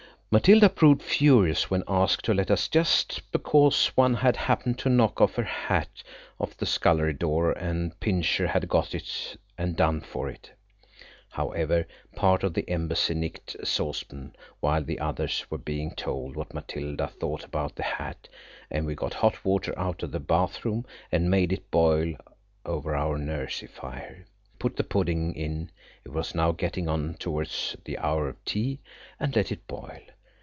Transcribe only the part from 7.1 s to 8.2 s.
door and